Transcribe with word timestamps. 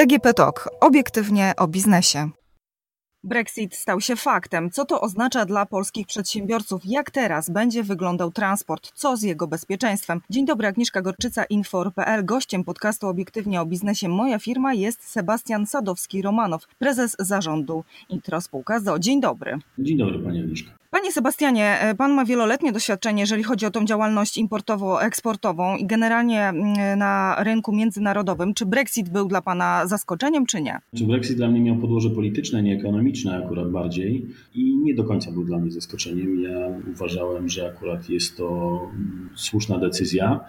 DGP 0.00 0.34
Talk. 0.34 0.68
Obiektywnie 0.80 1.52
o 1.56 1.68
biznesie. 1.68 2.30
Brexit 3.24 3.74
stał 3.74 4.00
się 4.00 4.16
faktem. 4.16 4.70
Co 4.70 4.84
to 4.84 5.00
oznacza 5.00 5.44
dla 5.44 5.66
polskich 5.66 6.06
przedsiębiorców? 6.06 6.82
Jak 6.84 7.10
teraz 7.10 7.50
będzie 7.50 7.82
wyglądał 7.82 8.30
transport? 8.30 8.92
Co 8.94 9.16
z 9.16 9.22
jego 9.22 9.46
bezpieczeństwem? 9.46 10.20
Dzień 10.30 10.46
dobry, 10.46 10.66
Agnieszka 10.66 11.02
Gorczyca, 11.02 11.44
Infor.pl. 11.44 12.24
Gościem 12.24 12.64
podcastu 12.64 13.08
Obiektywnie 13.08 13.60
o 13.60 13.66
biznesie 13.66 14.08
Moja 14.08 14.38
firma 14.38 14.74
jest 14.74 15.10
Sebastian 15.10 15.64
Sadowski-Romanow, 15.64 16.66
prezes 16.78 17.16
zarządu 17.18 17.84
Intro 18.08 18.40
Spółka 18.40 18.80
ZO. 18.80 18.98
Dzień 18.98 19.20
dobry. 19.20 19.58
Dzień 19.78 19.98
dobry, 19.98 20.18
Pani 20.18 20.40
Agnieszka. 20.40 20.70
Panie 20.90 21.12
Sebastianie, 21.12 21.80
e, 21.80 21.94
pan 21.94 22.12
ma 22.12 22.24
wieloletnie 22.24 22.72
doświadczenie, 22.72 23.20
jeżeli 23.20 23.42
chodzi 23.42 23.66
o 23.66 23.70
tą 23.70 23.84
działalność 23.84 24.38
importowo-eksportową 24.38 25.76
i 25.76 25.86
generalnie 25.86 26.42
mm, 26.42 26.98
na 26.98 27.36
rynku 27.44 27.72
międzynarodowym. 27.72 28.54
Czy 28.54 28.66
Brexit 28.66 29.08
był 29.08 29.28
dla 29.28 29.42
pana 29.42 29.86
zaskoczeniem, 29.86 30.46
czy 30.46 30.62
nie? 30.62 30.78
Czy 30.96 31.04
Brexit 31.04 31.36
dla 31.36 31.48
mnie 31.48 31.60
miał 31.60 31.76
podłoże 31.76 32.10
polityczne, 32.10 32.62
nie 32.62 32.74
ekonomiczne 32.74 33.44
akurat 33.44 33.70
bardziej 33.70 34.26
i 34.54 34.76
nie 34.76 34.94
do 34.94 35.04
końca 35.04 35.32
był 35.32 35.44
dla 35.44 35.58
mnie 35.58 35.70
zaskoczeniem. 35.70 36.42
Ja 36.42 36.68
uważałem, 36.92 37.48
że 37.48 37.68
akurat 37.68 38.08
jest 38.08 38.36
to 38.36 38.80
mm, 38.94 39.30
słuszna 39.34 39.78
decyzja 39.78 40.40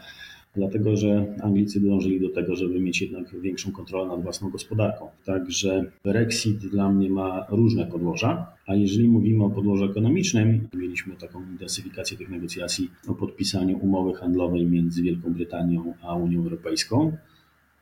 dlatego 0.55 0.96
że 0.96 1.36
Anglicy 1.41 1.82
dążyli 1.82 2.20
do 2.20 2.30
tego, 2.30 2.55
żeby 2.55 2.80
mieć 2.80 3.02
jednak 3.02 3.41
większą 3.41 3.72
kontrolę 3.72 4.08
nad 4.08 4.23
własną 4.23 4.50
gospodarką. 4.50 5.08
Także 5.26 5.91
Brexit 6.04 6.58
dla 6.58 6.91
mnie 6.91 7.10
ma 7.10 7.46
różne 7.50 7.86
podłoża, 7.86 8.48
a 8.68 8.76
jeżeli 8.76 9.08
mówimy 9.10 9.44
o 9.44 9.50
podłożu 9.50 9.86
ekonomicznym, 9.86 10.68
mieliśmy 10.74 11.16
taką 11.16 11.41
intensyfikację 11.52 12.18
tych 12.18 12.30
negocjacji 12.30 12.91
o 13.08 13.16
podpisaniu 13.16 13.77
umowy 13.77 14.14
handlowej 14.14 14.66
między 14.66 15.04
Wielką 15.04 15.34
Brytanią 15.34 15.93
a 16.02 16.16
Unią 16.16 16.43
Europejską. 16.43 17.18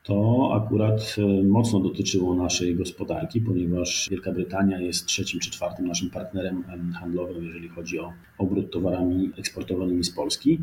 To 0.03 0.49
akurat 0.53 1.15
e, 1.17 1.43
mocno 1.43 1.79
dotyczyło 1.79 2.35
naszej 2.35 2.75
gospodarki, 2.75 3.41
ponieważ 3.41 4.07
Wielka 4.11 4.31
Brytania 4.31 4.81
jest 4.81 5.05
trzecim 5.05 5.39
czy 5.39 5.51
czwartym 5.51 5.87
naszym 5.87 6.09
partnerem 6.09 6.63
handlowym, 6.99 7.43
jeżeli 7.43 7.69
chodzi 7.69 7.99
o 7.99 8.13
obrót 8.37 8.71
towarami 8.71 9.31
eksportowanymi 9.37 10.03
z 10.03 10.11
Polski. 10.11 10.59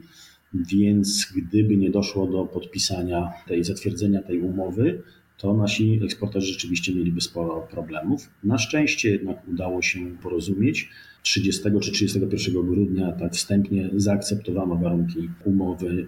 Więc 0.55 1.33
gdyby 1.37 1.77
nie 1.77 1.91
doszło 1.91 2.27
do 2.27 2.45
podpisania 2.45 3.33
tej, 3.49 3.65
zatwierdzenia 3.65 4.23
tej 4.23 4.41
umowy, 4.41 5.03
to 5.39 5.55
nasi 5.55 6.01
eksporterzy 6.05 6.53
rzeczywiście 6.53 6.95
mieliby 6.95 7.21
sporo 7.21 7.69
problemów. 7.71 8.31
Na 8.45 8.59
szczęście 8.59 9.11
jednak 9.11 9.49
udało 9.49 9.83
się 9.83 10.17
porozumieć. 10.23 10.89
30 11.23 11.63
czy 11.83 11.93
31 11.93 12.67
grudnia 12.67 13.13
tak 13.13 13.33
wstępnie 13.33 13.91
zaakceptowano 13.97 14.77
warunki 14.77 15.31
umowy 15.45 16.07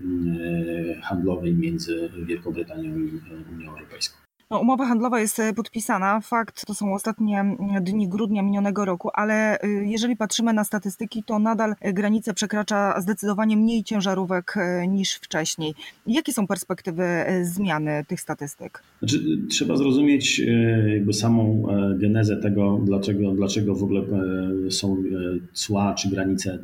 e, 0.98 1.00
handlowej 1.00 1.54
między 1.54 2.10
Wielką 2.26 2.52
Brytanią 2.52 2.98
i 2.98 3.10
Unią 3.54 3.70
Europejską. 3.70 4.27
No, 4.50 4.60
umowa 4.60 4.86
handlowa 4.86 5.20
jest 5.20 5.38
e, 5.38 5.52
podpisana. 5.52 6.20
Fakt, 6.20 6.66
to 6.66 6.74
są 6.74 6.94
ostatnie 6.94 7.40
mm, 7.40 7.84
dni 7.84 8.08
grudnia 8.08 8.42
minionego 8.42 8.84
roku, 8.84 9.10
ale 9.14 9.62
y, 9.64 9.86
jeżeli 9.86 10.16
patrzymy 10.16 10.52
na 10.52 10.64
statystyki, 10.64 11.22
to 11.22 11.38
nadal 11.38 11.74
e, 11.80 11.92
granice 11.92 12.34
przekracza 12.34 13.00
zdecydowanie 13.00 13.56
mniej 13.56 13.84
ciężarówek 13.84 14.54
e, 14.56 14.88
niż 14.88 15.14
wcześniej. 15.14 15.74
Jakie 16.06 16.32
są 16.32 16.46
perspektywy 16.46 17.04
zmiany 17.42 18.04
tych 18.08 18.20
statystyk? 18.20 18.82
Znaczy, 18.98 19.20
trzeba 19.50 19.76
zrozumieć 19.76 20.42
jakby 20.86 21.12
samą 21.12 21.66
genezę 21.98 22.36
tego, 22.36 22.80
dlaczego, 22.84 23.32
dlaczego 23.32 23.74
w 23.74 23.82
ogóle 23.82 24.02
są 24.70 24.96
cła 25.52 25.94
czy 25.94 26.08
granice 26.08 26.58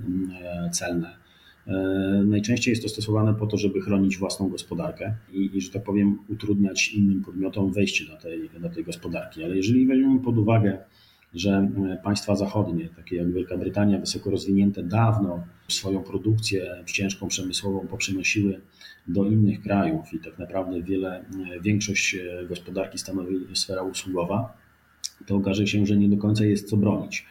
celne. 0.73 1.23
E, 1.67 1.73
najczęściej 2.27 2.73
jest 2.73 2.83
to 2.83 2.89
stosowane 2.89 3.34
po 3.34 3.47
to, 3.47 3.57
żeby 3.57 3.81
chronić 3.81 4.19
własną 4.19 4.48
gospodarkę 4.48 5.15
i, 5.33 5.51
i, 5.55 5.61
że 5.61 5.70
tak 5.70 5.83
powiem, 5.83 6.19
utrudniać 6.29 6.89
innym 6.89 7.23
podmiotom 7.23 7.73
wejście 7.73 8.05
do 8.05 8.17
tej, 8.17 8.51
do 8.61 8.69
tej 8.69 8.85
gospodarki. 8.85 9.45
Ale 9.45 9.57
jeżeli 9.57 9.86
weźmiemy 9.86 10.20
pod 10.20 10.39
uwagę, 10.39 10.79
że 11.35 11.51
e, 11.51 11.98
państwa 12.05 12.36
zachodnie, 12.36 12.89
takie 12.89 13.17
jak 13.17 13.33
Wielka 13.33 13.57
Brytania, 13.57 13.98
wysoko 13.98 14.30
rozwinięte, 14.30 14.83
dawno 14.83 15.45
swoją 15.69 16.02
produkcję 16.02 16.85
ciężką, 16.86 17.29
przemysłową 17.29 17.86
poprzenosiły 17.86 18.61
do 19.08 19.25
innych 19.25 19.63
krajów 19.63 20.14
i 20.14 20.19
tak 20.19 20.39
naprawdę 20.39 20.83
wiele, 20.83 21.25
e, 21.57 21.61
większość 21.61 22.17
gospodarki 22.48 22.98
stanowi 22.98 23.36
sfera 23.55 23.83
usługowa, 23.83 24.64
to 25.27 25.37
okaże 25.37 25.67
się, 25.67 25.87
że 25.87 25.97
nie 25.97 26.09
do 26.09 26.17
końca 26.17 26.45
jest 26.45 26.70
co 26.70 26.77
bronić. 26.77 27.27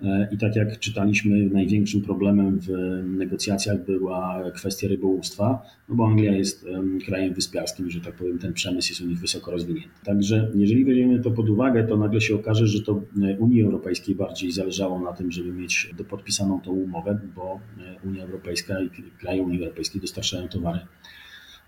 E, 0.00 0.28
I 0.32 0.38
tak 0.38 0.56
jak 0.56 0.78
czytaliśmy, 0.78 1.50
największym 1.50 2.02
problemem 2.02 2.58
w 2.60 2.68
negocjacjach 3.04 3.84
była 3.84 4.50
kwestia 4.54 4.88
rybołówstwa, 4.88 5.62
no 5.88 5.94
bo 5.94 6.06
Anglia 6.06 6.32
jest 6.32 6.66
krajem 7.06 7.34
wyspiarskim, 7.34 7.90
że 7.90 8.00
tak 8.00 8.14
powiem, 8.14 8.38
ten 8.38 8.52
przemysł 8.52 8.88
jest 8.90 9.00
u 9.00 9.06
nich 9.06 9.18
wysoko 9.18 9.50
rozwinięty. 9.50 9.88
Także 10.04 10.50
jeżeli 10.54 10.84
weźmiemy 10.84 11.20
to 11.20 11.30
pod 11.30 11.48
uwagę, 11.48 11.84
to 11.84 11.96
nagle 11.96 12.20
się 12.20 12.34
okaże, 12.34 12.66
że 12.66 12.82
to 12.82 13.02
e, 13.22 13.38
Unii 13.38 13.62
Europejskiej 13.62 14.14
bardziej 14.14 14.52
zależało 14.52 15.00
na 15.00 15.12
tym, 15.12 15.32
żeby 15.32 15.52
mieć 15.52 15.94
podpisaną 16.08 16.60
tą 16.60 16.70
umowę, 16.70 17.20
bo 17.36 17.60
e, 17.78 18.08
Unia 18.08 18.24
Europejska 18.24 18.80
i 18.80 18.90
kraje 19.20 19.42
Unii 19.42 19.62
Europejskiej 19.62 20.00
dostarczają 20.00 20.48
towary 20.48 20.80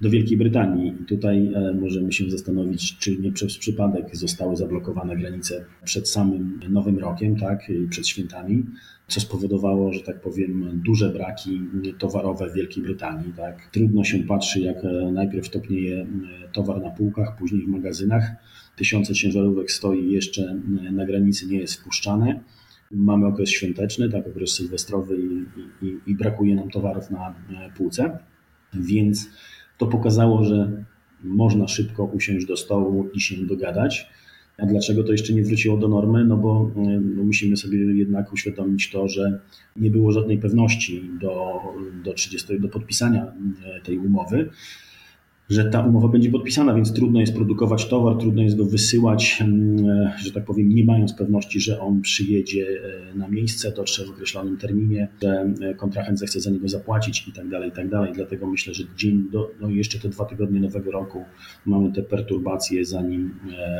do 0.00 0.10
Wielkiej 0.10 0.36
Brytanii. 0.38 0.92
Tutaj 1.08 1.52
e, 1.54 1.72
możemy 1.80 2.12
się 2.12 2.30
zastanowić, 2.30 2.98
czy 2.98 3.16
nie 3.18 3.32
przez 3.32 3.58
przypadek 3.58 4.16
zostały 4.16 4.56
zablokowane 4.56 5.16
granice 5.16 5.64
przed 5.84 6.08
samym 6.08 6.60
Nowym 6.68 6.98
Rokiem, 6.98 7.36
tak, 7.36 7.70
i 7.70 7.88
przed 7.88 8.08
świętami, 8.08 8.64
co 9.08 9.20
spowodowało, 9.20 9.92
że 9.92 10.00
tak 10.00 10.20
powiem, 10.20 10.82
duże 10.84 11.12
braki 11.12 11.60
towarowe 11.98 12.50
w 12.50 12.54
Wielkiej 12.54 12.82
Brytanii. 12.82 13.32
Tak. 13.36 13.70
Trudno 13.72 14.04
się 14.04 14.18
patrzy, 14.18 14.60
jak 14.60 14.84
e, 14.84 15.12
najpierw 15.12 15.50
topnieje 15.50 16.00
e, 16.00 16.06
towar 16.52 16.82
na 16.82 16.90
półkach, 16.90 17.36
później 17.38 17.62
w 17.62 17.68
magazynach. 17.68 18.30
Tysiące 18.76 19.14
ciężarówek 19.14 19.70
stoi 19.70 20.10
jeszcze 20.10 20.60
na 20.92 21.06
granicy, 21.06 21.46
nie 21.46 21.58
jest 21.58 21.74
wpuszczane. 21.74 22.40
Mamy 22.90 23.26
okres 23.26 23.50
świąteczny, 23.50 24.08
tak, 24.08 24.26
okres 24.26 24.52
sylwestrowy 24.52 25.16
i, 25.16 25.44
i, 25.86 25.98
i 26.06 26.14
brakuje 26.14 26.54
nam 26.54 26.70
towarów 26.70 27.10
na 27.10 27.34
półce, 27.76 28.18
więc 28.74 29.30
to 29.80 29.86
pokazało, 29.86 30.44
że 30.44 30.84
można 31.24 31.68
szybko 31.68 32.04
usiąść 32.04 32.46
do 32.46 32.56
stołu 32.56 33.08
i 33.14 33.20
się 33.20 33.46
dogadać. 33.46 34.06
A 34.58 34.66
dlaczego 34.66 35.04
to 35.04 35.12
jeszcze 35.12 35.32
nie 35.32 35.42
wróciło 35.42 35.76
do 35.76 35.88
normy? 35.88 36.24
No 36.24 36.36
bo 36.36 36.70
no 37.16 37.24
musimy 37.24 37.56
sobie 37.56 37.78
jednak 37.78 38.32
uświadomić 38.32 38.90
to, 38.90 39.08
że 39.08 39.40
nie 39.76 39.90
było 39.90 40.12
żadnej 40.12 40.38
pewności 40.38 41.10
do, 41.20 41.60
do, 42.04 42.12
30, 42.14 42.60
do 42.60 42.68
podpisania 42.68 43.24
e, 43.24 43.80
tej 43.80 43.98
umowy 43.98 44.50
że 45.50 45.64
ta 45.64 45.80
umowa 45.80 46.08
będzie 46.08 46.30
podpisana, 46.30 46.74
więc 46.74 46.92
trudno 46.92 47.20
jest 47.20 47.34
produkować 47.34 47.88
towar, 47.88 48.16
trudno 48.16 48.42
jest 48.42 48.56
go 48.56 48.64
wysyłać, 48.64 49.38
mm, 49.40 49.88
e, 49.88 50.14
że 50.18 50.32
tak 50.32 50.44
powiem, 50.44 50.68
nie 50.68 50.84
mając 50.84 51.12
pewności, 51.12 51.60
że 51.60 51.80
on 51.80 52.00
przyjedzie 52.00 52.66
e, 53.12 53.18
na 53.18 53.28
miejsce, 53.28 53.72
dotrze 53.72 54.06
w 54.06 54.10
określonym 54.10 54.56
terminie, 54.56 55.08
że 55.22 55.52
e, 55.60 55.74
kontrahent 55.74 56.18
zechce 56.18 56.40
za 56.40 56.50
niego 56.50 56.68
zapłacić 56.68 57.28
i 57.28 57.32
tak 57.32 57.48
dalej, 57.48 57.68
i 57.68 57.72
tak 57.72 57.88
dalej. 57.88 58.12
Dlatego 58.14 58.46
myślę, 58.46 58.74
że 58.74 58.84
dzień 58.96 59.28
do, 59.32 59.50
no 59.60 59.68
jeszcze 59.68 59.98
te 59.98 60.08
dwa 60.08 60.24
tygodnie 60.24 60.60
nowego 60.60 60.90
roku 60.90 61.24
mamy 61.66 61.92
te 61.92 62.02
perturbacje, 62.02 62.84
zanim, 62.84 63.34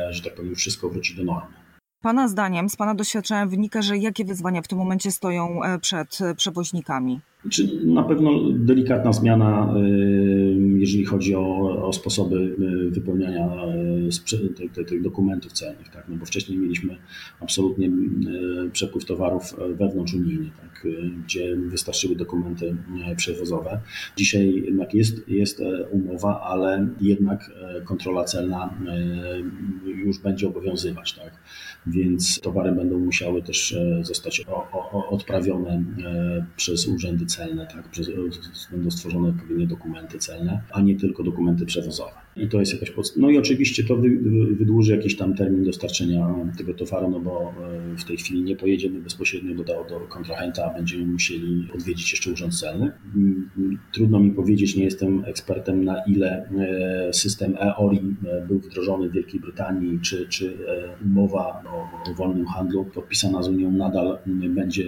że 0.09 0.23
tak 0.23 0.35
powiem, 0.35 0.55
wszystko 0.55 0.89
wróci 0.89 1.15
do 1.15 1.23
normy. 1.23 1.53
Pana 2.01 2.27
zdaniem, 2.27 2.69
z 2.69 2.75
Pana 2.75 2.95
doświadczenia 2.95 3.45
wynika, 3.45 3.81
że 3.81 3.97
jakie 3.97 4.25
wyzwania 4.25 4.61
w 4.61 4.67
tym 4.67 4.77
momencie 4.77 5.11
stoją 5.11 5.59
przed 5.81 6.19
przewoźnikami? 6.37 7.19
Czy 7.49 7.85
na 7.85 8.03
pewno 8.03 8.31
delikatna 8.51 9.13
zmiana, 9.13 9.73
y, 9.77 10.77
jeżeli 10.77 11.05
chodzi 11.05 11.35
o, 11.35 11.85
o 11.87 11.93
sposoby 11.93 12.55
y, 12.87 12.91
wypełniania 12.91 13.49
y, 14.77 14.83
tych 14.85 15.01
dokumentów 15.01 15.53
celnych, 15.53 15.89
tak? 15.89 16.05
no 16.09 16.15
bo 16.15 16.25
wcześniej 16.25 16.57
mieliśmy 16.57 16.97
absolutnie 17.39 17.91
przepływ 18.71 19.05
towarów 19.05 19.55
wewnątrzunijny, 19.75 20.51
tak? 20.61 20.87
gdzie 21.25 21.55
wystarczyły 21.55 22.15
dokumenty 22.15 22.75
przewozowe. 23.15 23.79
Dzisiaj 24.17 24.63
jednak 24.65 24.93
jest, 24.93 25.29
jest 25.29 25.59
e, 25.59 25.83
umowa, 25.83 26.41
ale 26.41 26.87
jednak 27.01 27.51
e, 27.77 27.81
kontrola 27.81 28.23
celna 28.23 28.73
już 29.85 30.19
będzie 30.19 30.47
obowiązywać. 30.47 31.13
Tak? 31.13 31.33
Więc 31.87 32.39
towary 32.39 32.71
będą 32.71 32.99
musiały 32.99 33.41
też 33.41 33.73
e, 33.73 34.03
zostać 34.03 34.45
odprawione 35.09 35.83
przez 36.55 36.87
urzędy 36.87 37.25
celne, 37.31 37.67
tak? 37.67 37.83
będą 38.71 38.91
stworzone 38.91 39.29
odpowiednie 39.29 39.67
dokumenty 39.67 40.19
celne, 40.19 40.61
a 40.71 40.81
nie 40.81 40.95
tylko 40.95 41.23
dokumenty 41.23 41.65
przewozowe. 41.65 42.11
I 42.35 42.47
to 42.47 42.59
jest 42.59 42.73
jakaś. 42.73 42.91
No 43.17 43.29
i 43.29 43.37
oczywiście 43.37 43.83
to 43.83 43.97
wydłuży 44.51 44.95
jakiś 44.95 45.17
tam 45.17 45.35
termin 45.35 45.63
dostarczenia 45.63 46.35
tego 46.57 46.73
towaru, 46.73 47.09
no 47.09 47.19
bo 47.19 47.53
e, 47.93 47.97
w 47.97 48.03
tej 48.03 48.17
chwili 48.17 48.43
nie 48.43 48.55
pojedziemy 48.55 48.99
bezpośrednio 48.99 49.55
do, 49.55 49.63
do 49.63 49.99
kontrahenta, 50.09 50.73
będziemy 50.73 51.05
musieli 51.05 51.67
odwiedzić 51.75 52.11
jeszcze 52.11 52.31
urząd 52.31 52.59
celny. 52.59 52.91
Mm, 53.15 53.49
trudno 53.93 54.19
mi 54.19 54.31
powiedzieć, 54.31 54.75
nie 54.75 54.83
jestem 54.83 55.23
ekspertem, 55.25 55.83
na 55.83 56.03
ile 56.07 56.49
e, 57.09 57.13
system 57.13 57.55
EORI 57.59 58.15
e, 58.25 58.47
był 58.47 58.59
wdrożony 58.59 59.09
w 59.09 59.11
Wielkiej 59.11 59.39
Brytanii, 59.39 59.99
czy, 59.99 60.27
czy 60.27 60.57
umowa 61.05 61.63
o, 61.65 62.11
o 62.11 62.13
wolnym 62.13 62.45
handlu 62.45 62.85
podpisana 62.85 63.43
z 63.43 63.47
Unią 63.47 63.71
nadal 63.71 64.17
będzie, 64.49 64.83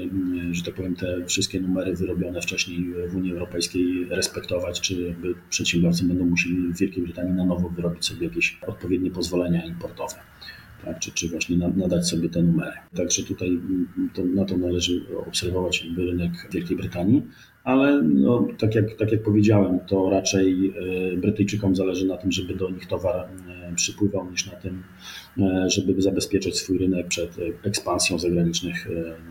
że 0.51 0.63
tak 0.63 0.73
powiem, 0.73 0.95
te 0.95 1.25
wszystkie 1.25 1.59
numery 1.59 1.95
wyrobione 1.95 2.41
wcześniej 2.41 2.85
w 3.09 3.15
Unii 3.15 3.31
Europejskiej 3.31 4.05
respektować, 4.09 4.81
czy 4.81 5.15
przedsiębiorcy 5.49 6.05
będą 6.05 6.25
musieli 6.25 6.73
w 6.73 6.77
Wielkiej 6.77 7.03
Brytanii 7.03 7.32
na 7.33 7.45
nowo 7.45 7.69
wyrobić 7.69 8.06
sobie 8.06 8.27
jakieś 8.27 8.59
odpowiednie 8.68 9.12
pozwolenia 9.12 9.65
importowe 9.65 10.15
tak, 10.85 11.00
czy, 11.00 11.12
czy 11.12 11.30
właśnie 11.30 11.57
nadać 11.57 12.07
sobie 12.07 12.30
te 12.30 12.41
numery. 12.41 12.77
Także 12.95 13.24
tutaj 13.24 13.50
mm, 13.50 14.09
to, 14.13 14.25
na 14.25 14.45
to 14.45 14.57
należy 14.57 15.01
obserwować 15.27 15.85
jakby 15.85 16.06
rynek 16.06 16.31
Wielkiej 16.51 16.77
Brytanii, 16.77 17.21
ale 17.63 18.01
no, 18.01 18.47
tak, 18.57 18.75
jak, 18.75 18.95
tak 18.95 19.12
jak 19.12 19.24
powiedziałem, 19.24 19.80
to 19.80 20.09
raczej 20.09 20.74
e, 21.13 21.18
Brytyjczykom 21.18 21.75
zależy 21.75 22.06
na 22.06 22.18
tym, 22.18 22.31
żeby 22.31 22.56
do 22.56 22.69
nich 22.69 22.88
towar 22.88 23.15
e, 23.15 23.75
przypływał, 23.75 24.31
niż 24.31 24.51
na 24.51 24.57
tym, 24.57 24.83
e, 25.38 25.69
żeby 25.69 26.01
zabezpieczyć 26.01 26.57
swój 26.57 26.77
rynek 26.77 27.07
przed 27.07 27.38
ekspansją 27.63 28.19
zagranicznych 28.19 28.88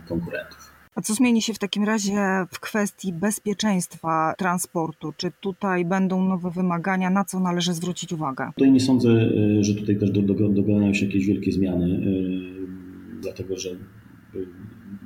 konkurentów. 0.09 0.72
A 0.95 1.01
co 1.01 1.15
zmieni 1.15 1.43
się 1.43 1.55
w 1.55 1.59
takim 1.59 1.85
razie 1.85 2.47
w 2.51 2.61
kwestii 2.61 3.13
bezpieczeństwa 3.13 4.35
transportu? 4.39 5.13
Czy 5.17 5.33
tutaj 5.41 5.85
będą 5.85 6.25
nowe 6.25 6.51
wymagania? 6.51 7.11
Na 7.11 7.25
co 7.25 7.41
należy 7.41 7.75
zwrócić 7.75 8.13
uwagę? 8.13 8.51
Tutaj 8.57 8.73
nie 8.73 8.81
sądzę, 8.81 9.11
e, 9.11 9.65
że 9.65 9.75
tutaj 9.75 9.99
też 9.99 10.11
dokonają 10.11 10.95
się 10.95 11.07
jakieś 11.07 11.27
wielkie 11.27 11.53
zmiany, 11.53 11.87
e, 11.87 13.21
dlatego 13.21 13.59
że 13.59 13.71
e, 13.71 13.77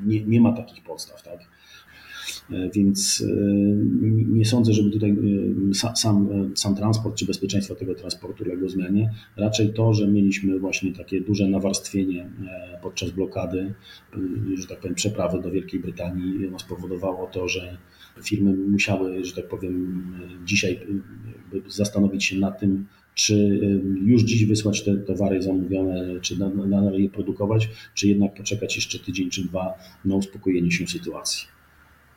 nie, 0.06 0.24
nie 0.24 0.40
ma 0.40 0.52
takich 0.52 0.84
podstaw. 0.84 1.22
Tak? 1.22 1.38
E, 2.50 2.70
więc 2.74 3.24
e, 3.28 3.36
nie 4.28 4.44
sądzę, 4.44 4.72
żeby 4.72 4.90
tutaj 4.90 5.10
e, 5.10 5.74
sam, 5.74 6.28
sam 6.54 6.76
transport 6.76 7.16
czy 7.16 7.26
bezpieczeństwo 7.26 7.74
tego 7.74 7.94
transportu 7.94 8.44
uległo 8.44 8.68
zmianie. 8.68 9.10
Raczej 9.36 9.72
to, 9.72 9.94
że 9.94 10.08
mieliśmy 10.08 10.58
właśnie 10.58 10.92
takie 10.92 11.20
duże 11.20 11.48
nawarstwienie 11.48 12.30
podczas 12.82 13.10
blokady, 13.10 13.74
że 14.54 14.66
tak 14.66 14.80
powiem, 14.80 14.94
przeprawy 14.94 15.42
do 15.42 15.50
Wielkiej 15.50 15.80
Brytanii, 15.80 16.46
ono 16.46 16.58
spowodowało 16.58 17.26
to, 17.26 17.48
że 17.48 17.76
firmy 18.24 18.56
musiały, 18.56 19.24
że 19.24 19.34
tak 19.34 19.48
powiem, 19.48 20.04
dzisiaj 20.44 20.80
zastanowić 21.68 22.24
się 22.24 22.38
nad 22.38 22.60
tym, 22.60 22.86
czy 23.14 23.60
już 24.04 24.22
dziś 24.22 24.44
wysłać 24.44 24.84
te 24.84 24.96
towary 24.96 25.42
zamówione, 25.42 26.20
czy 26.20 26.38
nadal 26.66 27.00
je 27.00 27.10
produkować, 27.10 27.68
czy 27.94 28.08
jednak 28.08 28.34
poczekać 28.34 28.76
jeszcze 28.76 28.98
tydzień 28.98 29.30
czy 29.30 29.44
dwa 29.44 29.74
na 30.04 30.14
uspokojenie 30.14 30.70
się 30.70 30.86
sytuacji. 30.86 31.55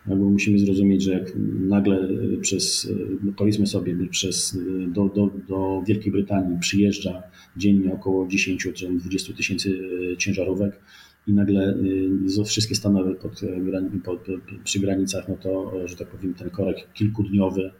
Bo 0.09 0.15
musimy 0.15 0.59
zrozumieć, 0.59 1.03
że 1.03 1.11
jak 1.11 1.33
nagle 1.59 2.09
przez, 2.41 2.91
no 3.23 3.31
powiedzmy 3.37 3.67
sobie, 3.67 3.95
przez, 4.11 4.57
do, 4.87 5.05
do, 5.05 5.31
do 5.47 5.83
Wielkiej 5.87 6.11
Brytanii 6.11 6.59
przyjeżdża 6.59 7.23
dziennie 7.57 7.93
około 7.93 8.27
10 8.27 8.67
czy 8.75 8.89
20 8.89 9.33
tysięcy 9.33 9.79
ciężarówek 10.17 10.79
i 11.27 11.33
nagle 11.33 11.77
wszystkie 12.45 12.75
stanęły 12.75 13.15
pod, 13.15 13.41
pod, 14.03 14.27
przy 14.63 14.79
granicach, 14.79 15.29
no 15.29 15.37
to, 15.37 15.87
że 15.87 15.95
tak 15.95 16.07
powiem, 16.07 16.33
ten 16.33 16.49
korek 16.49 16.93
kilkudniowy 16.93 17.71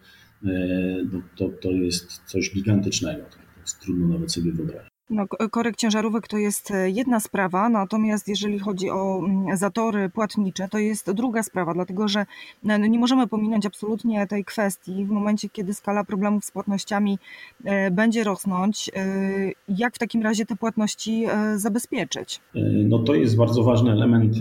no 1.12 1.22
to, 1.36 1.50
to 1.50 1.72
jest 1.72 2.22
coś 2.26 2.54
gigantycznego. 2.54 3.24
To 3.24 3.62
jest 3.62 3.80
trudno 3.80 4.08
nawet 4.08 4.32
sobie 4.32 4.52
wyobrazić. 4.52 4.89
No, 5.10 5.28
korek 5.28 5.76
ciężarówek 5.76 6.28
to 6.28 6.38
jest 6.38 6.72
e, 6.72 6.90
jedna 6.90 7.20
sprawa, 7.20 7.70
natomiast 7.70 8.28
jeżeli 8.28 8.60
chodzi 8.60 8.90
o 8.90 9.20
mm, 9.26 9.58
zatory 9.58 10.10
płatnicze, 10.10 10.68
to 10.72 10.78
jest 10.78 11.12
druga 11.12 11.44
sprawa, 11.44 11.74
dlatego 11.74 12.08
że 12.08 12.26
no, 12.64 12.78
nie 12.78 13.00
możemy 13.00 13.28
pominąć 13.28 13.66
absolutnie 13.66 14.28
tej 14.28 14.46
kwestii 14.46 15.06
w 15.06 15.10
momencie, 15.10 15.50
kiedy 15.50 15.74
skala 15.74 16.04
problemów 16.04 16.46
z 16.46 16.52
płatnościami 16.52 17.20
e, 17.64 17.92
będzie 17.92 18.24
rosnąć. 18.24 18.92
E, 18.96 19.52
jak 19.70 19.96
w 19.96 20.00
takim 20.00 20.22
razie 20.22 20.46
te 20.46 20.56
płatności 20.56 21.26
zabezpieczyć? 21.56 22.42
No 22.86 23.00
to 23.00 23.16
jest 23.16 23.38
bardzo 23.38 23.64
ważny 23.64 23.92
element, 23.92 24.36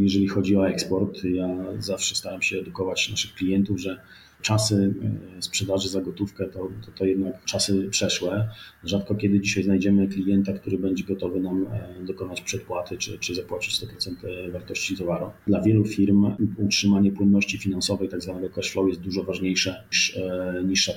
jeżeli 0.00 0.28
chodzi 0.28 0.56
o 0.56 0.68
eksport. 0.68 1.24
Ja 1.24 1.48
zawsze 1.78 2.14
staram 2.14 2.42
się 2.42 2.58
edukować 2.58 3.10
naszych 3.10 3.34
klientów, 3.34 3.80
że 3.80 4.00
czasy 4.42 4.94
e, 5.38 5.42
sprzedaży 5.42 5.88
za 5.88 6.00
gotówkę 6.00 6.48
to, 6.48 6.68
to, 6.86 6.92
to, 6.92 7.04
jednak 7.04 7.44
czasy 7.44 7.88
przeszłe. 7.90 8.48
Rzadko 8.84 9.14
kiedy 9.14 9.40
dzisiaj 9.40 9.64
znajdziemy 9.64 10.08
klienta, 10.08 10.52
który 10.52 10.78
będzie 10.78 11.04
gotowy 11.04 11.40
nam 11.40 11.66
e, 11.66 12.04
dokonać 12.04 12.40
przedpłaty 12.40 12.98
czy, 12.98 13.18
czy 13.18 13.34
zapłacić 13.34 13.74
100% 13.74 13.86
e, 14.26 14.50
wartości 14.50 14.96
towaru. 14.96 15.30
Dla 15.46 15.60
wielu 15.60 15.84
firm 15.84 16.26
utrzymanie 16.56 17.12
płynności 17.12 17.58
finansowej, 17.58 18.08
tak 18.08 18.22
zwanego 18.22 18.50
cash 18.50 18.70
flow, 18.70 18.88
jest 18.88 19.00
dużo 19.00 19.24
ważniejsze 19.24 19.84
niż 19.90 20.18
niższa, 20.64 20.92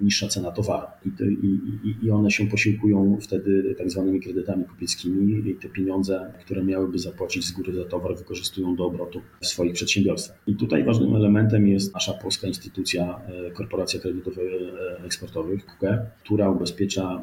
niższa 0.00 0.28
cena 0.28 0.50
towaru. 0.50 0.86
I, 1.06 1.10
i, 1.88 2.06
I 2.06 2.10
one 2.10 2.30
się 2.30 2.46
posiłkują 2.46 3.18
wtedy 3.20 3.74
tak 3.78 3.90
zwanymi 3.90 4.20
kredytami 4.20 4.64
kupieckimi 4.64 5.50
i 5.50 5.54
te 5.54 5.68
pieniądze, 5.68 6.32
które 6.40 6.64
miałyby 6.64 6.98
zapłacić 6.98 7.44
z 7.44 7.52
góry 7.52 7.74
za 7.74 7.84
towar, 7.84 8.16
wykorzystują 8.16 8.76
do 8.76 8.84
obrotu 8.84 9.20
w 9.40 9.46
swoich 9.46 9.72
przedsiębiorstwach. 9.72 10.38
I 10.46 10.56
tutaj 10.56 10.84
ważnym 10.84 11.16
elementem 11.16 11.68
jest 11.68 11.94
nasza 11.94 12.12
polska 12.12 12.46
instytucja, 12.46 12.87
instytucja, 12.88 13.20
e, 13.48 13.50
Korporacja 13.50 14.00
Kredytów 14.00 14.38
e, 14.38 15.04
Eksportowych, 15.04 15.66
KUKE, 15.66 16.06
która 16.24 16.50
ubezpiecza 16.50 17.22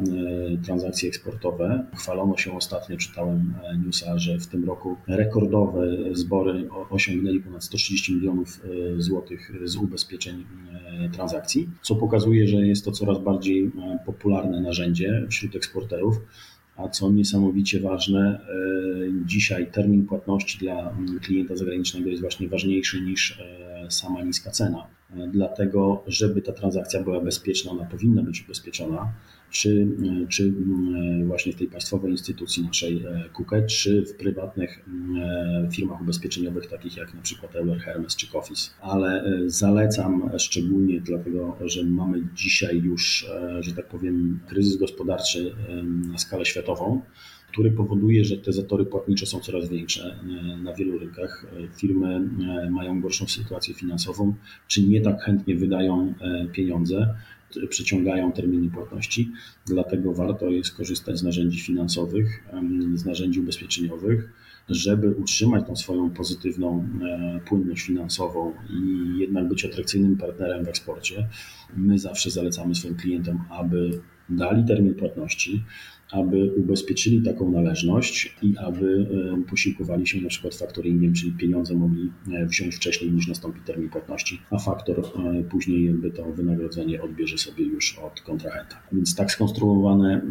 e, 0.53 0.57
transakcje 0.57 1.09
eksportowe. 1.09 1.85
Chwalono 1.95 2.37
się 2.37 2.57
ostatnio, 2.57 2.97
czytałem 2.97 3.53
newsa, 3.85 4.19
że 4.19 4.39
w 4.39 4.47
tym 4.47 4.65
roku 4.65 4.95
rekordowe 5.07 5.87
zbory 6.11 6.69
osiągnęli 6.89 7.39
ponad 7.39 7.63
130 7.63 8.15
milionów 8.15 8.61
złotych 8.97 9.51
z 9.63 9.75
ubezpieczeń 9.75 10.45
transakcji, 11.13 11.69
co 11.81 11.95
pokazuje, 11.95 12.47
że 12.47 12.57
jest 12.57 12.85
to 12.85 12.91
coraz 12.91 13.19
bardziej 13.19 13.71
popularne 14.05 14.61
narzędzie 14.61 15.25
wśród 15.29 15.55
eksporterów. 15.55 16.15
A 16.77 16.89
co 16.89 17.11
niesamowicie 17.11 17.79
ważne, 17.79 18.39
dzisiaj 19.25 19.71
termin 19.71 20.05
płatności 20.05 20.57
dla 20.57 20.97
klienta 21.21 21.55
zagranicznego 21.55 22.09
jest 22.09 22.21
właśnie 22.21 22.47
ważniejszy 22.49 23.01
niż 23.01 23.39
sama 23.89 24.23
niska 24.23 24.51
cena 24.51 24.87
dlatego 25.27 26.03
żeby 26.07 26.41
ta 26.41 26.51
transakcja 26.51 27.03
była 27.03 27.21
bezpieczna, 27.21 27.71
ona 27.71 27.85
powinna 27.85 28.23
być 28.23 28.43
ubezpieczona, 28.43 29.13
czy, 29.49 29.87
czy 30.29 30.53
e, 31.21 31.25
właśnie 31.25 31.53
w 31.53 31.55
tej 31.55 31.67
państwowej 31.67 32.11
instytucji 32.11 32.63
naszej 32.63 33.05
KUKE, 33.33 33.65
czy 33.67 34.05
w 34.05 34.15
prywatnych 34.15 34.85
e, 35.21 35.69
firmach 35.71 36.01
ubezpieczeniowych, 36.01 36.67
takich 36.67 36.97
jak 36.97 37.13
na 37.13 37.21
przykład 37.21 37.55
Euler 37.55 37.79
Hermes 37.79 38.15
czy 38.15 38.27
Cofis. 38.27 38.73
Ale 38.81 39.23
e, 39.23 39.49
zalecam 39.49 40.31
szczególnie 40.37 41.01
dlatego, 41.01 41.57
że 41.65 41.83
mamy 41.83 42.21
dzisiaj 42.33 42.77
już, 42.77 43.27
że 43.59 43.73
tak 43.73 43.87
powiem, 43.87 44.39
kryzys 44.47 44.77
gospodarczy 44.77 45.55
na 46.11 46.17
skalę 46.17 46.45
światową, 46.45 47.01
który 47.55 47.71
powoduje, 47.71 48.25
że 48.25 48.37
te 48.37 48.53
zatory 48.53 48.85
płatnicze 48.85 49.25
są 49.25 49.39
coraz 49.39 49.69
większe 49.69 50.03
e, 50.03 50.57
na 50.57 50.73
wielu 50.73 50.99
rynkach. 50.99 51.45
E, 51.45 51.77
firmy 51.77 52.29
e, 52.65 52.69
mają 52.69 53.01
gorszą 53.01 53.27
sytuację 53.27 53.73
finansową, 53.73 54.33
czy 54.67 54.83
nie 54.83 55.01
tak 55.01 55.21
chętnie 55.21 55.55
wydają 55.55 56.13
pieniądze, 56.51 57.15
przeciągają 57.69 58.31
terminy 58.31 58.69
płatności, 58.69 59.31
dlatego 59.65 60.13
warto 60.13 60.49
jest 60.49 60.77
korzystać 60.77 61.17
z 61.17 61.23
narzędzi 61.23 61.59
finansowych, 61.59 62.43
z 62.93 63.05
narzędzi 63.05 63.39
ubezpieczeniowych, 63.39 64.29
żeby 64.69 65.11
utrzymać 65.11 65.67
tą 65.67 65.75
swoją 65.75 66.09
pozytywną 66.09 66.89
płynność 67.45 67.85
finansową 67.85 68.53
i 68.69 69.19
jednak 69.19 69.47
być 69.47 69.65
atrakcyjnym 69.65 70.17
partnerem 70.17 70.65
w 70.65 70.67
eksporcie. 70.67 71.27
My 71.77 71.99
zawsze 71.99 72.29
zalecamy 72.29 72.75
swoim 72.75 72.95
klientom, 72.95 73.39
aby 73.49 74.01
dali 74.29 74.65
termin 74.65 74.95
płatności, 74.95 75.63
aby 76.11 76.51
ubezpieczyli 76.57 77.21
taką 77.23 77.51
należność 77.51 78.35
i 78.41 78.57
aby 78.57 79.07
e, 79.37 79.49
posiłkowali 79.49 80.07
się 80.07 80.21
na 80.21 80.29
przykład 80.29 80.55
faktoringiem, 80.55 81.13
czyli 81.13 81.31
pieniądze 81.31 81.73
mogli 81.73 82.11
e, 82.31 82.45
wziąć 82.45 82.75
wcześniej 82.75 83.11
niż 83.11 83.27
nastąpi 83.27 83.59
termin 83.65 83.89
płatności, 83.89 84.41
a 84.51 84.59
faktor 84.59 84.99
e, 84.99 85.43
później 85.43 85.85
jakby 85.85 86.11
to 86.11 86.31
wynagrodzenie 86.31 87.01
odbierze 87.01 87.37
sobie 87.37 87.65
już 87.65 87.99
od 87.99 88.21
kontrahenta. 88.21 88.81
Więc 88.91 89.15
tak 89.15 89.31
skonstruowane 89.31 90.21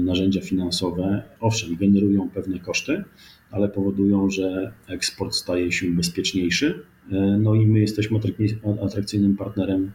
narzędzia 0.00 0.40
finansowe 0.40 1.22
owszem 1.40 1.76
generują 1.76 2.30
pewne 2.30 2.58
koszty, 2.58 3.04
ale 3.50 3.68
powodują, 3.68 4.30
że 4.30 4.72
eksport 4.88 5.34
staje 5.34 5.72
się 5.72 5.90
bezpieczniejszy, 5.90 6.82
no 7.38 7.54
i 7.54 7.66
my 7.66 7.80
jesteśmy 7.80 8.18
atrakcyjnym 8.82 9.36
partnerem 9.36 9.92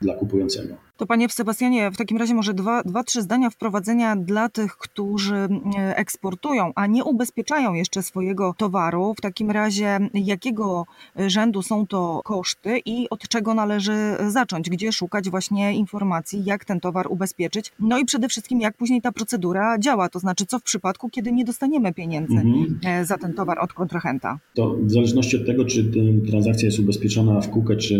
dla 0.00 0.14
kupującego. 0.14 0.74
To 0.98 1.06
panie 1.06 1.28
Sebastianie, 1.28 1.90
w 1.90 1.96
takim 1.96 2.16
razie 2.16 2.34
może 2.34 2.54
dwa, 2.54 2.82
dwa, 2.82 3.04
trzy 3.04 3.22
zdania 3.22 3.50
wprowadzenia 3.50 4.16
dla 4.16 4.48
tych, 4.48 4.76
którzy 4.76 5.34
e, 5.34 5.96
eksportują, 5.96 6.72
a 6.74 6.86
nie 6.86 7.04
ubezpieczają 7.04 7.74
jeszcze 7.74 8.02
swojego 8.02 8.54
towaru. 8.56 9.14
W 9.14 9.20
takim 9.20 9.50
razie 9.50 9.98
jakiego 10.14 10.86
rzędu 11.26 11.62
są 11.62 11.86
to 11.86 12.20
koszty 12.24 12.80
i 12.86 13.10
od 13.10 13.28
czego 13.28 13.54
należy 13.54 13.92
zacząć? 14.28 14.70
Gdzie 14.70 14.92
szukać 14.92 15.30
właśnie 15.30 15.74
informacji, 15.74 16.42
jak 16.44 16.64
ten 16.64 16.80
towar 16.80 17.06
ubezpieczyć? 17.10 17.72
No 17.80 17.98
i 17.98 18.04
przede 18.04 18.28
wszystkim, 18.28 18.60
jak 18.60 18.76
później 18.76 19.02
ta 19.02 19.12
procedura 19.12 19.78
działa, 19.78 20.08
to 20.08 20.18
znaczy 20.18 20.46
co 20.46 20.58
w 20.58 20.62
przypadku, 20.62 21.08
kiedy 21.08 21.32
nie 21.32 21.44
dostaniemy 21.44 21.94
pieniędzy 21.94 22.34
mhm. 22.34 22.78
E, 22.84 23.04
za 23.04 23.18
ten 23.18 23.34
towar 23.34 23.58
od 23.58 23.72
kontrahenta? 23.72 24.38
To 24.54 24.76
w 24.80 24.90
zależności 24.90 25.36
od 25.36 25.46
tego, 25.46 25.64
czy 25.64 25.92
transakcja 26.30 26.66
jest 26.66 26.78
ubezpieczona 26.78 27.40
w 27.40 27.50
KUKE, 27.50 27.76
czy 27.76 27.94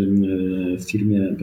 e, 0.74 0.76
w 0.76 0.90
firmie 0.90 1.36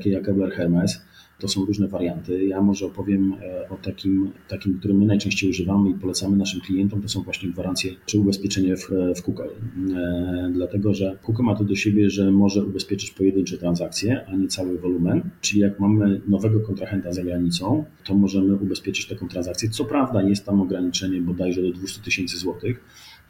takiej 0.00 0.12
jak 0.12 0.28
Ebler 0.28 0.50
Hermes, 0.50 1.00
To 1.38 1.48
są 1.48 1.64
różne 1.64 1.88
warianty. 1.88 2.44
Ja 2.44 2.60
może 2.60 2.86
opowiem 2.86 3.34
e, 3.42 3.68
o 3.68 3.76
takim, 3.76 4.30
takim 4.48 4.78
który 4.78 4.94
my 4.94 5.06
najczęściej 5.06 5.50
używamy 5.50 5.90
i 5.90 5.94
polecamy 5.94 6.36
naszym 6.36 6.60
klientom. 6.60 7.02
To 7.02 7.08
są 7.08 7.22
właśnie 7.22 7.48
gwarancje 7.48 7.92
czy 8.06 8.20
ubezpieczenie 8.20 8.76
w, 8.76 8.88
w. 9.16 9.28
E, 9.28 10.50
dlatego, 10.52 10.94
że 10.94 11.18
KUKE 11.22 11.42
ma 11.42 11.54
to 11.56 11.64
do 11.64 11.74
siebie, 11.74 12.10
że 12.10 12.30
może 12.30 12.64
ubezpieczyć 12.64 13.10
pojedyncze 13.10 13.58
transakcje, 13.58 14.26
a 14.28 14.36
nie 14.36 14.48
cały 14.48 14.78
wolumen. 14.78 15.22
Czyli 15.40 15.60
jak 15.60 15.80
mamy 15.80 16.20
nowego 16.28 16.60
kontrahenta 16.60 17.12
za 17.12 17.22
granicą, 17.22 17.84
to 18.04 18.14
możemy 18.14 18.54
ubezpieczyć 18.54 19.06
taką 19.08 19.28
transakcję. 19.28 19.70
Co 19.70 19.84
prawda 19.84 20.22
jest 20.22 20.46
tam 20.46 20.60
ograniczenie 20.60 21.20
bodajże 21.20 21.62
do 21.62 21.72
200 21.72 22.02
tysięcy 22.02 22.36
złotych, 22.36 22.80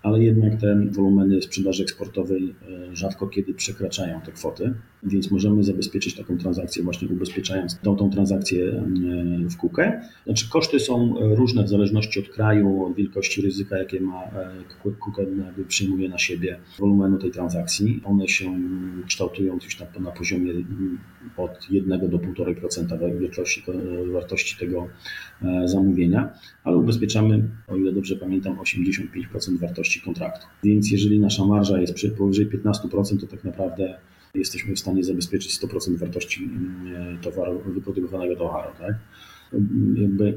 ale 0.02 0.24
jednak 0.24 0.60
te 0.60 0.86
wolumeny 0.90 1.42
sprzedaży 1.42 1.82
eksportowej 1.82 2.54
e, 2.90 2.96
rzadko 2.96 3.26
kiedy 3.26 3.54
przekraczają 3.54 4.20
te 4.20 4.32
kwoty, 4.32 4.74
więc 5.02 5.30
możemy 5.30 5.64
zabezpieczyć 5.64 6.16
taką 6.16 6.38
transakcję 6.38 6.82
właśnie 6.82 7.08
ubezpieczając 7.08 7.78
tą, 7.78 7.96
tą 7.96 8.10
transakcję 8.10 8.64
e, 8.66 8.84
w 9.48 9.56
KUKE. 9.56 10.02
Znaczy 10.24 10.50
koszty 10.50 10.80
są 10.80 11.14
różne 11.20 11.64
w 11.64 11.68
zależności 11.68 12.20
od 12.20 12.28
kraju, 12.28 12.84
od 12.84 12.94
wielkości 12.94 13.42
ryzyka, 13.42 13.78
jakie 13.78 14.00
ma 14.00 14.22
KUKE 14.82 15.26
przyjmuje 15.68 16.08
na 16.08 16.18
siebie 16.18 16.58
wolumenu 16.78 17.18
tej 17.18 17.30
transakcji. 17.30 18.00
One 18.04 18.28
się 18.28 18.58
kształtują 19.06 19.56
gdzieś 19.56 19.80
na, 19.80 19.86
na 20.00 20.10
poziomie 20.10 20.52
od 21.36 21.70
1 21.70 22.10
do 22.10 22.18
1,5% 22.18 23.20
wartości, 23.20 23.62
wartości 24.12 24.56
tego 24.58 24.88
e, 25.42 25.68
zamówienia, 25.68 26.32
ale 26.64 26.76
ubezpieczamy, 26.76 27.48
o 27.68 27.76
ile 27.76 27.92
dobrze 27.92 28.16
pamiętam, 28.16 28.56
85% 28.56 29.58
wartości 29.58 29.89
kontraktu. 29.98 30.46
Więc 30.64 30.90
jeżeli 30.90 31.20
nasza 31.20 31.44
marża 31.44 31.80
jest 31.80 31.94
powyżej 32.18 32.46
15%, 32.46 33.20
to 33.20 33.26
tak 33.26 33.44
naprawdę 33.44 33.98
jesteśmy 34.34 34.74
w 34.74 34.78
stanie 34.78 35.04
zabezpieczyć 35.04 35.60
100% 35.60 35.96
wartości 35.98 36.44
mm, 36.44 37.18
towaru, 37.18 37.60
wyprodukowanego 37.66 38.36
towaru. 38.36 38.70
Tak? 38.78 38.94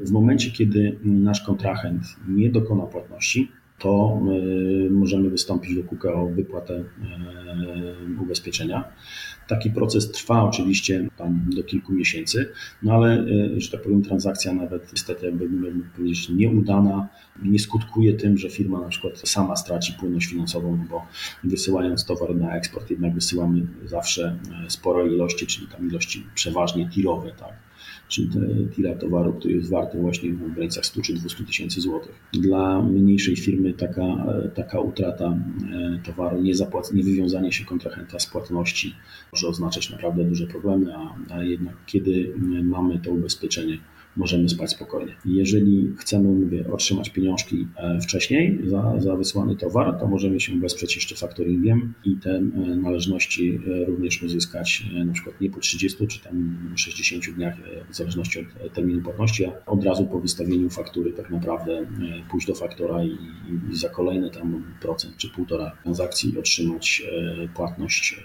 W 0.01 0.11
momencie, 0.11 0.51
kiedy 0.51 0.99
nasz 1.03 1.41
kontrahent 1.41 2.03
nie 2.27 2.49
dokona 2.49 2.83
płatności, 2.83 3.51
to 3.83 4.19
y, 4.85 4.89
możemy 4.91 5.29
wystąpić 5.29 5.75
do 5.75 5.83
KUKA 5.83 6.13
o 6.13 6.27
wypłatę 6.27 6.73
y, 6.73 8.21
ubezpieczenia. 8.21 8.83
Taki 9.47 9.69
proces 9.71 10.11
trwa 10.11 10.43
oczywiście 10.43 11.09
tam 11.17 11.45
do 11.55 11.63
kilku 11.63 11.93
miesięcy, 11.93 12.49
no 12.83 12.93
ale, 12.93 13.25
y, 13.27 13.61
że 13.61 13.71
tak 13.71 13.81
powiem, 13.81 14.01
transakcja 14.01 14.53
nawet 14.53 14.91
niestety, 14.93 15.25
jakby 15.25 15.49
powiedzieć, 15.95 16.29
nieudana, 16.29 17.07
nie 17.43 17.59
skutkuje 17.59 18.13
tym, 18.13 18.37
że 18.37 18.49
firma 18.49 18.81
na 18.81 18.87
przykład 18.87 19.19
sama 19.19 19.55
straci 19.55 19.93
płynność 19.99 20.27
finansową, 20.27 20.77
no 20.77 20.83
bo 20.89 21.05
wysyłając 21.43 22.05
towar 22.05 22.35
na 22.35 22.55
eksport 22.55 22.89
jednak 22.89 23.13
wysyłamy 23.13 23.67
zawsze 23.85 24.39
spore 24.67 25.07
ilości, 25.07 25.47
czyli 25.47 25.67
tam 25.67 25.89
ilości 25.89 26.25
przeważnie 26.35 26.89
tirowe, 26.89 27.31
tak 27.31 27.72
czyli 28.13 28.29
tira 28.75 28.95
towaru, 28.95 29.33
który 29.33 29.53
jest 29.53 29.69
warty 29.69 29.97
właśnie 29.97 30.33
w 30.33 30.53
granicach 30.53 30.85
100 30.85 31.01
czy 31.01 31.13
200 31.13 31.43
tysięcy 31.43 31.81
złotych. 31.81 32.11
Dla 32.33 32.81
mniejszej 32.81 33.35
firmy 33.35 33.73
taka, 33.73 34.25
taka 34.55 34.79
utrata 34.79 35.37
e, 35.73 35.99
towaru, 36.05 36.41
niezapłac- 36.41 36.93
niewywiązanie 36.93 37.51
się 37.51 37.65
kontrahenta 37.65 38.19
z 38.19 38.25
płatności 38.25 38.95
może 39.31 39.47
oznaczać 39.47 39.89
naprawdę 39.89 40.23
duże 40.23 40.47
problemy, 40.47 40.95
a, 40.95 41.15
a 41.29 41.43
jednak 41.43 41.75
kiedy 41.85 42.33
mamy 42.63 42.99
to 42.99 43.11
ubezpieczenie, 43.11 43.77
możemy 44.17 44.49
spać 44.49 44.71
spokojnie. 44.71 45.15
Jeżeli 45.25 45.93
chcemy, 45.99 46.29
mówię, 46.29 46.71
otrzymać 46.71 47.09
pieniążki 47.09 47.67
e, 47.77 47.99
wcześniej 48.01 48.59
za, 48.65 48.93
za 48.97 49.15
wysłany 49.15 49.55
towar, 49.55 49.99
to 49.99 50.07
możemy 50.07 50.39
się 50.39 50.59
wesprzeć 50.59 50.95
jeszcze 50.95 51.15
faktoringiem 51.15 51.93
i 52.05 52.15
te 52.15 52.31
e, 52.31 52.41
należności 52.75 53.59
e, 53.81 53.85
również 53.85 54.23
uzyskać 54.23 54.83
na 55.05 55.13
przykład 55.13 55.41
nie 55.41 55.49
po 55.49 55.59
30 55.59 56.07
czy 56.07 56.19
tam 56.19 56.57
60 56.75 57.35
dniach, 57.35 57.55
w 57.89 57.95
zależności 57.95 58.39
od 58.39 58.73
terminu 58.73 59.01
płatności, 59.01 59.45
a 59.45 59.65
od 59.65 59.83
razu 59.83 60.05
po 60.05 60.19
wystawieniu 60.19 60.69
faktury 60.69 61.13
tak 61.13 61.29
naprawdę 61.29 61.87
pójść 62.31 62.47
do 62.47 62.55
faktora 62.55 63.03
i, 63.03 63.17
i 63.71 63.75
za 63.75 63.89
kolejne 63.89 64.29
tam 64.29 64.63
procent 64.81 65.17
czy 65.17 65.29
półtora 65.29 65.71
transakcji 65.83 66.37
otrzymać 66.39 67.03
płatność 67.53 68.19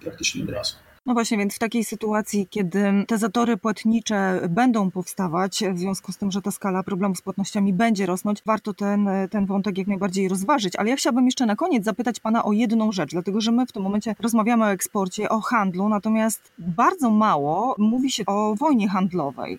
praktycznie 0.00 0.42
od 0.42 0.50
razu. 0.50 0.87
No 1.08 1.14
właśnie, 1.14 1.38
więc 1.38 1.54
w 1.54 1.58
takiej 1.58 1.84
sytuacji, 1.84 2.46
kiedy 2.50 2.82
te 3.06 3.18
zatory 3.18 3.56
płatnicze 3.56 4.40
będą 4.50 4.90
powstawać, 4.90 5.64
w 5.74 5.78
związku 5.78 6.12
z 6.12 6.18
tym, 6.18 6.30
że 6.30 6.42
ta 6.42 6.50
skala 6.50 6.82
problemów 6.82 7.18
z 7.18 7.22
płatnościami 7.22 7.72
będzie 7.72 8.06
rosnąć, 8.06 8.42
warto 8.46 8.74
ten, 8.74 9.08
ten 9.30 9.46
wątek 9.46 9.78
jak 9.78 9.86
najbardziej 9.86 10.28
rozważyć. 10.28 10.76
Ale 10.76 10.90
ja 10.90 10.96
chciałabym 10.96 11.26
jeszcze 11.26 11.46
na 11.46 11.56
koniec 11.56 11.84
zapytać 11.84 12.20
Pana 12.20 12.44
o 12.44 12.52
jedną 12.52 12.92
rzecz, 12.92 13.10
dlatego 13.10 13.40
że 13.40 13.52
my 13.52 13.66
w 13.66 13.72
tym 13.72 13.82
momencie 13.82 14.14
rozmawiamy 14.20 14.64
o 14.64 14.70
eksporcie, 14.70 15.28
o 15.28 15.40
handlu, 15.40 15.88
natomiast 15.88 16.52
bardzo 16.58 17.10
mało 17.10 17.74
mówi 17.78 18.10
się 18.10 18.26
o 18.26 18.54
wojnie 18.54 18.88
handlowej. 18.88 19.58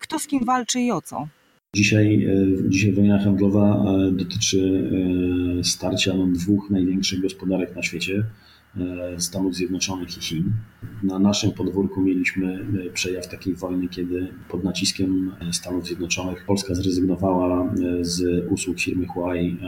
Kto 0.00 0.18
z 0.18 0.26
kim 0.26 0.44
walczy 0.44 0.80
i 0.80 0.90
o 0.90 1.02
co? 1.02 1.28
Dzisiaj, 1.74 2.24
e, 2.24 2.68
dzisiaj 2.68 2.92
wojna 2.92 3.18
handlowa 3.18 3.84
e, 3.84 4.10
dotyczy 4.12 4.90
e, 5.60 5.64
starcia 5.64 6.12
dwóch 6.26 6.70
największych 6.70 7.20
gospodarek 7.20 7.76
na 7.76 7.82
świecie 7.82 8.24
Stanów 9.18 9.54
Zjednoczonych 9.54 10.18
i 10.18 10.20
Chin. 10.20 10.52
Na 11.02 11.18
naszym 11.18 11.52
podwórku 11.52 12.00
mieliśmy 12.00 12.66
e, 12.86 12.90
przejaw 12.90 13.28
takiej 13.28 13.54
wojny, 13.54 13.88
kiedy 13.88 14.28
pod 14.48 14.64
naciskiem 14.64 15.32
e, 15.40 15.52
Stanów 15.52 15.86
Zjednoczonych 15.86 16.44
Polska 16.44 16.74
zrezygnowała 16.74 17.74
z 18.00 18.46
usług 18.50 18.80
firmy 18.80 19.06
Huawei 19.06 19.58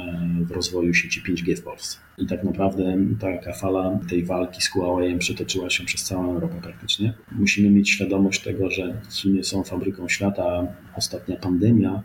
w 0.47 0.51
rozwoju 0.51 0.95
sieci 0.95 1.23
5G 1.23 1.57
w 1.57 1.63
Polsce. 1.63 1.99
I 2.19 2.27
tak 2.27 2.45
naprawdę 2.45 2.99
taka 3.21 3.53
fala 3.53 3.99
tej 4.09 4.25
walki 4.25 4.63
z 4.63 4.69
Huawei 4.69 5.19
przetoczyła 5.19 5.71
się 5.71 5.85
przez 5.85 6.05
całą 6.05 6.35
Europę 6.35 6.55
praktycznie. 6.63 7.15
Musimy 7.33 7.71
mieć 7.71 7.91
świadomość 7.91 8.43
tego, 8.43 8.71
że 8.71 9.01
Chiny 9.11 9.45
są 9.45 9.65
fabryką 9.65 10.09
świata, 10.09 10.67
ostatnia 10.97 11.37
pandemia 11.37 12.03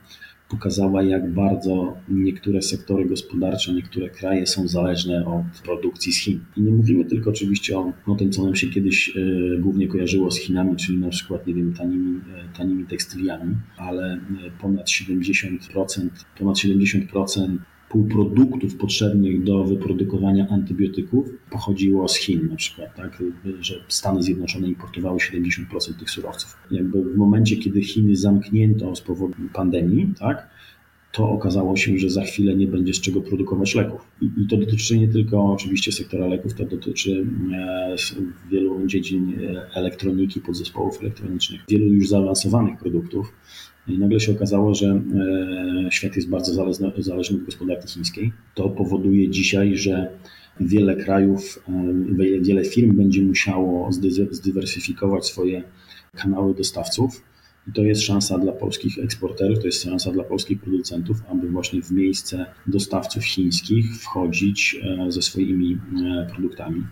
pokazała, 0.50 1.04
jak 1.04 1.34
bardzo 1.34 1.98
niektóre 2.10 2.62
sektory 2.62 3.06
gospodarcze, 3.06 3.74
niektóre 3.74 4.10
kraje 4.10 4.48
są 4.48 4.68
zależne 4.68 5.26
od 5.26 5.62
produkcji 5.64 6.14
z 6.14 6.18
Chin. 6.18 6.40
I 6.58 6.62
nie 6.62 6.72
mówimy 6.72 7.06
tylko 7.06 7.30
oczywiście 7.30 7.78
o, 7.78 7.94
o 8.08 8.16
tym, 8.16 8.32
co 8.32 8.44
nam 8.44 8.56
się 8.56 8.68
kiedyś 8.70 9.16
y, 9.16 9.58
głównie 9.62 9.88
kojarzyło 9.88 10.32
z 10.32 10.38
Chinami, 10.40 10.76
czyli 10.76 10.98
na 10.98 11.10
przykład, 11.10 11.48
nie 11.48 11.54
wiem, 11.54 11.74
tanimi, 11.74 12.18
y, 12.18 12.58
tanimi 12.58 12.86
tekstyliami, 12.86 13.56
ale 13.78 14.20
ponad 14.62 14.88
70%, 14.88 16.10
ponad 16.40 16.56
70% 16.56 17.58
półproduktów 17.94 18.76
potrzebnych 18.76 19.44
do 19.44 19.64
wyprodukowania 19.64 20.48
antybiotyków 20.50 21.30
pochodziło 21.52 22.08
z 22.08 22.16
Chin 22.16 22.48
na 22.50 22.56
przykład, 22.56 22.96
tak? 22.96 23.24
że 23.60 23.84
Stany 23.88 24.24
Zjednoczone 24.24 24.68
importowały 24.68 25.20
70% 25.20 26.00
tych 26.00 26.10
surowców. 26.10 26.58
Jakby 26.72 27.04
w 27.04 27.18
momencie, 27.18 27.58
kiedy 27.58 27.84
Chiny 27.84 28.16
zamknięto 28.16 28.96
z 28.96 29.02
powodu 29.02 29.36
pandemii, 29.54 30.14
tak? 30.20 30.48
to 31.12 31.30
okazało 31.30 31.76
się, 31.76 31.98
że 31.98 32.10
za 32.10 32.22
chwilę 32.22 32.56
nie 32.56 32.68
będzie 32.68 32.94
z 32.94 33.02
czego 33.02 33.22
produkować 33.22 33.76
leków. 33.76 34.02
I, 34.22 34.26
I, 34.26 34.48
to 34.48 34.58
dotyczy 34.58 35.00
nie 35.00 35.08
tylko 35.08 35.54
oczywiście 35.54 35.92
sektora 35.92 36.28
leków, 36.28 36.54
to 36.54 36.66
dotyczy 36.66 37.26
e, 37.54 37.96
wielu 38.52 38.88
dziedzin 38.88 39.34
e, 39.40 39.70
elektroniki, 39.76 40.42
podzespołów 40.42 41.02
elektronicznych, 41.02 41.62
wielu 41.70 41.86
już 41.86 42.10
zaawansowanych 42.10 42.80
produktów. 42.80 43.34
I 43.88 43.98
nagle 43.98 44.20
się 44.20 44.32
okazało, 44.32 44.76
że 44.76 44.88
e, 44.88 45.92
świat 45.92 46.16
jest 46.16 46.30
bardzo 46.30 46.54
zależny, 46.54 46.92
zależny 46.98 47.38
od 47.38 47.44
gospodarki 47.44 47.88
chińskiej. 47.88 48.32
To 48.56 48.70
powoduje 48.70 49.30
dzisiaj, 49.30 49.78
że 49.78 50.10
wiele 50.60 50.96
krajów, 50.96 51.64
e, 51.70 52.42
wiele 52.42 52.66
firm 52.66 52.98
będzie 52.98 53.22
musiało 53.24 53.90
zdywersyfikować 54.32 55.26
swoje 55.26 55.64
kanały 56.16 56.56
dostawców. 56.56 57.24
I 57.68 57.72
to 57.72 57.82
jest 57.82 58.02
szansa 58.02 58.38
dla 58.38 58.52
polskich 58.52 59.00
eksporterów, 59.00 59.60
to 59.60 59.66
jest 59.66 59.84
szansa 59.84 60.12
dla 60.12 60.24
polskich 60.24 60.62
producentów, 60.62 61.18
aby 61.30 61.50
właśnie 61.50 61.82
w 61.82 61.92
miejsce 61.92 62.46
dostawców 62.68 63.26
chińskich 63.26 63.86
wchodzić 63.96 64.76
e, 64.84 65.12
ze 65.12 65.22
swoimi 65.22 65.78
produktami. 66.34 66.84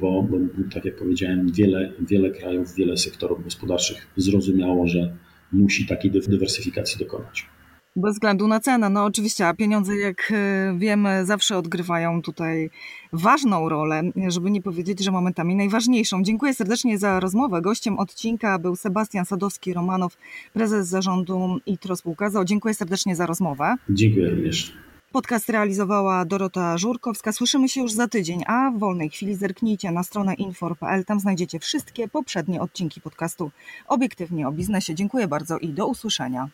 Bo, 0.00 0.22
bo 0.22 0.38
tak 0.74 0.84
jak 0.84 0.96
powiedziałem, 0.96 1.52
wiele, 1.52 1.92
wiele 2.00 2.30
krajów, 2.30 2.74
wiele 2.74 2.96
sektorów 2.96 3.44
gospodarczych 3.44 4.06
zrozumiało, 4.16 4.86
że 4.86 5.16
musi 5.54 5.86
takiej 5.86 6.10
dywersyfikacji 6.10 6.98
dokonać. 6.98 7.46
Bez 7.96 8.12
względu 8.14 8.48
na 8.48 8.60
cenę. 8.60 8.90
No 8.90 9.04
oczywiście, 9.04 9.48
a 9.48 9.54
pieniądze, 9.54 9.96
jak 9.96 10.32
e, 10.32 10.74
wiemy, 10.78 11.26
zawsze 11.26 11.58
odgrywają 11.58 12.22
tutaj 12.22 12.70
ważną 13.12 13.68
rolę, 13.68 14.02
żeby 14.28 14.50
nie 14.50 14.62
powiedzieć, 14.62 15.04
że 15.04 15.10
momentami 15.10 15.56
najważniejszą. 15.56 16.22
Dziękuję 16.22 16.54
serdecznie 16.54 16.98
za 16.98 17.20
rozmowę. 17.20 17.62
Gościem 17.62 17.98
odcinka 17.98 18.58
był 18.58 18.76
Sebastian 18.76 19.24
Sadowski-Romanow, 19.24 20.08
prezes 20.52 20.88
zarządu 20.88 21.58
ITRO 21.66 21.96
Spółka. 21.96 22.30
Dziękuję 22.44 22.74
serdecznie 22.74 23.16
za 23.16 23.26
rozmowę. 23.26 23.76
Dziękuję 23.90 24.30
również. 24.30 24.72
Podcast 25.14 25.48
realizowała 25.48 26.24
Dorota 26.24 26.78
Żurkowska. 26.78 27.32
Słyszymy 27.32 27.68
się 27.68 27.80
już 27.80 27.92
za 27.92 28.08
tydzień, 28.08 28.42
a 28.46 28.70
w 28.70 28.78
wolnej 28.78 29.10
chwili 29.10 29.34
zerknijcie 29.34 29.90
na 29.90 30.02
stronę 30.02 30.34
infor.pl. 30.34 31.04
Tam 31.04 31.20
znajdziecie 31.20 31.58
wszystkie 31.58 32.08
poprzednie 32.08 32.60
odcinki 32.60 33.00
podcastu 33.00 33.50
Obiektywnie 33.86 34.48
o 34.48 34.52
biznesie. 34.52 34.94
Dziękuję 34.94 35.28
bardzo 35.28 35.58
i 35.58 35.68
do 35.68 35.86
usłyszenia. 35.86 36.48